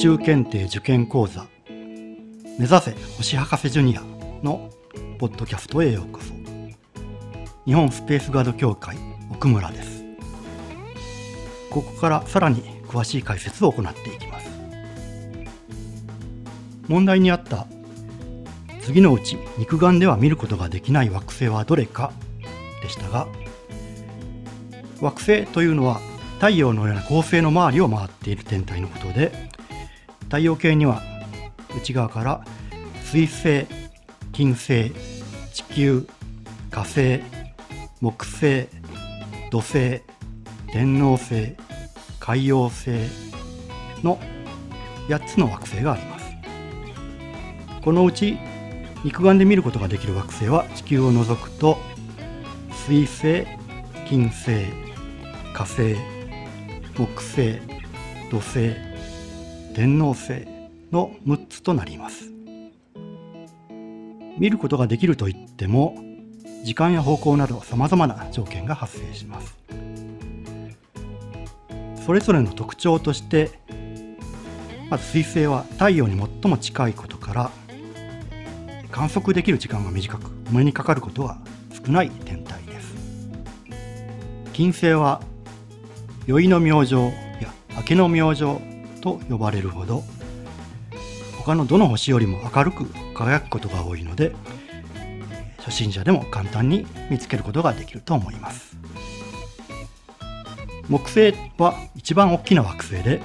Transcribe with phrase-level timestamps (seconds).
[0.00, 1.46] 宙検定受験講座。
[2.58, 4.00] 目指せ星博士ジュニア
[4.42, 4.70] の
[5.18, 6.32] ポッドキャストへようこそ。
[7.66, 8.96] 日本スペースガード協会
[9.30, 10.02] 奥村です。
[11.68, 14.50] ここからさらに詳しい解説を行っていきます。
[16.88, 17.66] 問題にあった
[18.80, 22.14] 次のうち肉眼では見ることができない惑星はどれか
[22.80, 23.28] でしたが
[25.02, 26.00] 惑星というのは
[26.36, 29.49] 太陽のような恒星の周りを回っている天体のことで
[30.30, 31.02] 太陽系には
[31.76, 32.44] 内側から
[33.02, 33.66] 水星
[34.32, 34.92] 金星
[35.52, 36.06] 地球
[36.70, 37.20] 火星
[38.00, 38.68] 木星
[39.50, 40.02] 土星
[40.72, 41.56] 天王星
[42.20, 42.90] 海洋星
[44.04, 44.20] の
[45.08, 46.26] 8つの惑星があります
[47.82, 48.38] このうち
[49.02, 51.76] 肉眼で見ることができる惑星は地球を除くと
[52.86, 53.46] 水星
[54.08, 54.66] 金星
[55.52, 55.96] 火星
[56.96, 57.58] 木星
[58.30, 58.89] 土星
[59.74, 60.46] 天王星
[60.90, 62.30] の6つとなります。
[64.38, 65.96] 見ることができるといっても
[66.64, 69.56] 時間や方向などさまざまな条件が発生します。
[72.04, 73.50] それぞれの特徴として
[74.88, 77.50] まず水星は太陽に最も近いことから
[78.90, 81.38] 観測できる時間が短くお目にかかることは
[81.86, 82.94] 少ない天体です。
[84.52, 85.22] 金星は
[86.26, 87.12] 宵の明星や
[87.76, 88.69] 明けの明星
[89.00, 90.04] と呼ばれるほど
[91.38, 92.84] 他のどの星よりも明るく
[93.14, 94.32] 輝くことが多いので
[95.58, 98.76] 初心者でも簡単に見つけることができると思います。
[100.88, 103.20] 木星は一番大きな惑星で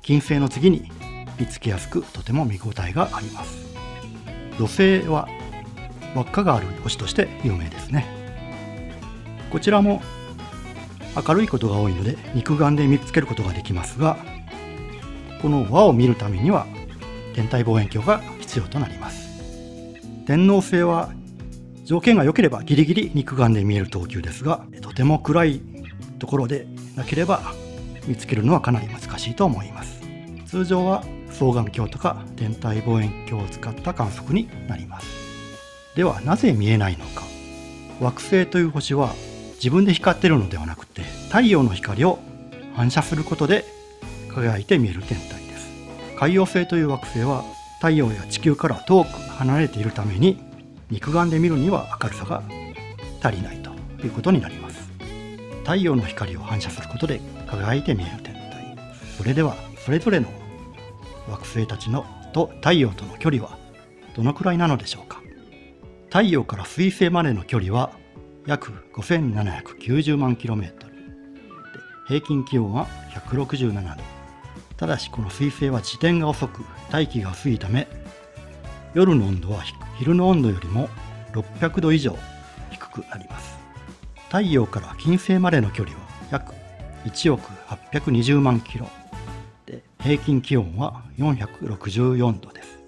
[0.00, 0.90] 金星の次に
[1.38, 3.66] 見つけやすくとても見応えがあります。
[4.58, 5.28] 土星は
[6.14, 8.06] 輪っかがある星として有名ですね。
[9.50, 10.00] こちらも
[11.14, 14.16] 明るいことが多いので肉眼で見つけることができますが
[15.42, 16.66] この輪を見るためには
[17.34, 19.26] 天体望遠鏡が必要となります。
[20.26, 21.10] 天王星は
[21.84, 25.60] 条件が良ければギリギリ肉眼で見える等級ですがとても暗い
[26.18, 27.42] ところでなければ
[28.06, 30.00] 見つけるのはかなり難しいと思います。
[30.46, 35.06] 通常は双眼鏡とか天体望遠鏡を使った観測になります。
[35.94, 37.24] ではなぜ見えないのか。
[38.00, 39.14] 惑星という星は
[39.54, 42.18] 自分で光ってるのではなくて太陽の光を
[42.74, 43.64] 反射することで
[44.36, 45.70] 輝いて見える天体です。
[46.18, 47.42] 海洋星という惑星は
[47.76, 50.38] 太陽や地球から遠く離れているために
[50.90, 52.42] 肉眼で見るには明るさが
[53.22, 53.70] 足りないと
[54.04, 54.90] いうことになります。
[55.60, 58.76] 太陽の光を反射することで輝いて見える天体。
[59.16, 60.28] それではそれぞれの
[61.30, 62.04] 惑星たちの
[62.34, 63.56] と太陽との距離は
[64.14, 65.22] どのくらいなのでしょうか。
[66.08, 67.90] 太陽から水星までの距離は
[68.44, 70.72] 約5790万 km
[72.06, 74.15] 平均気温は167度。
[74.76, 77.88] ただしこの水星は自転が遅く大気が薄いため
[78.94, 79.62] 夜の温度は
[79.98, 80.88] 昼の温度よりも
[81.32, 82.16] 600度以上
[82.70, 83.56] 低くなります。
[84.28, 86.54] 太陽から金星までの距離は約
[87.04, 88.88] 1億820万キロ。
[89.66, 92.78] で平均気温は464度です。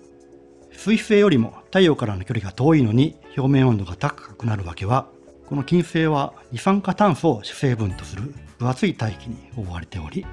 [0.73, 5.09] 水星よりも太陽からの距離が遠いのに表面温度が高くなるわけは
[5.47, 10.25] この金星は二酸化炭素を主成分とする分厚い大気に覆われており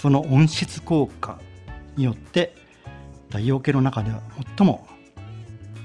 [0.00, 1.38] その温室効果
[1.96, 2.54] によって
[3.28, 4.22] 太陽系の中では
[4.56, 4.86] 最も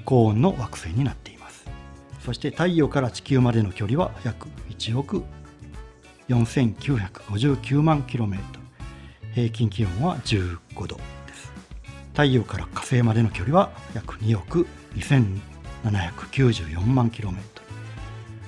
[0.06, 1.66] 高温の惑星になっています。
[2.24, 5.22] そして太陽から地球までの距離は約1億
[6.30, 8.38] 4959万 km
[9.34, 11.02] 平均気温は15度で
[11.34, 11.52] す。
[12.12, 17.36] 太陽から火星までの距離は約2億2794万 km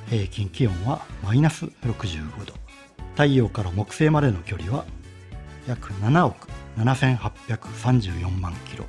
[0.08, 2.54] 平均気温はマイナス65度。
[3.12, 4.86] 太陽から木星までの距離は
[5.68, 6.48] 約7億
[6.78, 8.86] 7834万キロ。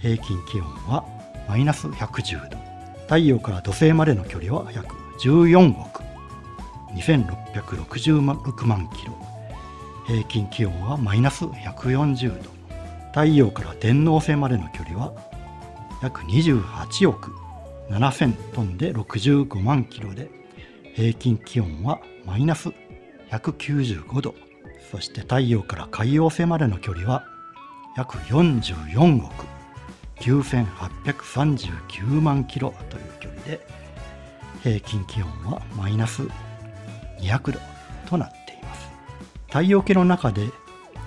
[0.00, 1.02] 平均気温は
[1.48, 2.58] マイナス110度。
[3.04, 6.02] 太陽から土星までの距離は約14億。
[6.94, 9.18] 2666万キロ。
[10.06, 12.50] 平均気温はマイナス140度。
[13.12, 15.14] 太陽から天王星までの距離は
[16.02, 17.32] 約28億。
[17.88, 20.28] 7000トンで65万キロで。
[20.94, 22.68] 平均気温はマイナス
[23.30, 24.34] 195度。
[24.90, 27.24] そして太陽から海洋星までの距離は
[27.96, 29.46] 約44億
[30.20, 33.60] 9839万キロという距離で
[34.62, 36.22] 平均気温はマイナス
[37.20, 37.60] 200度
[38.08, 38.88] となっています。
[39.46, 40.48] 太陽系の中で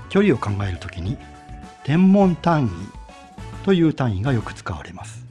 [0.10, 1.18] 距離を考えるときに
[1.84, 5.26] 天文単位という単位がよく使われます。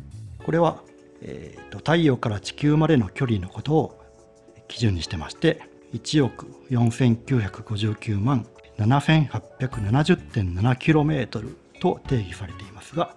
[0.45, 0.83] これは、
[1.23, 4.01] えーと、太陽から地球までの距離のことを
[4.69, 8.47] 基準にしてまして1億4959万
[8.79, 13.15] 7870.7km と定義されていますが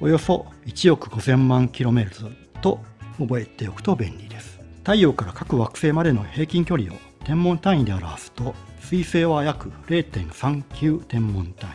[0.00, 2.80] およそ1億5000万 km と
[3.18, 4.54] 覚えておくと便利です。
[4.84, 11.72] 太陽から各惑星までの平均距離を天文単位で表すと水星は約0.39天文単位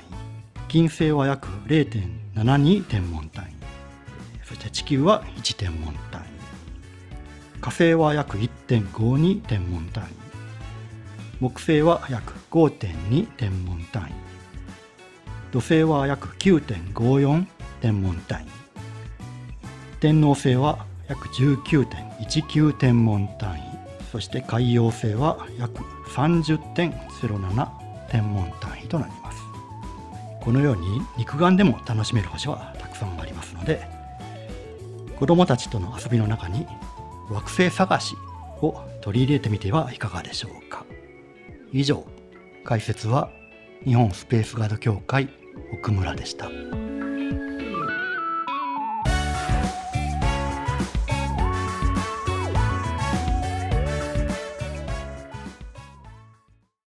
[0.68, 3.48] 金星は約0.72天文単位
[4.46, 6.26] そして地球は1天文単位
[7.62, 8.38] 火星は約
[8.70, 10.08] 1.52天文単位。
[11.40, 14.14] 木星は約5.2天文単位。
[15.52, 17.48] 土星は約9.54
[17.82, 18.48] 天文単位。
[20.00, 23.62] 天王星は約19.19天文単位。
[24.12, 25.84] そして海洋星は約
[26.14, 27.68] 30.07
[28.12, 29.40] 天文単位となります。
[30.42, 33.82] このように肉眼でも楽しめる星はたくさんありますので
[35.18, 36.66] 子どもたちとの遊びの中に
[37.30, 38.16] 惑星探し
[38.62, 40.86] を取り入れてみてはいかがでしょうか
[41.72, 42.06] 以上
[42.64, 43.32] 解説は
[43.86, 45.30] 日本スペースガード協会
[45.74, 46.50] 奥村でした。